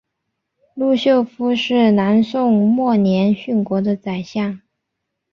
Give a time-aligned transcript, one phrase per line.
[0.73, 4.59] 陆秀夫是南宋末年殉国的宰相。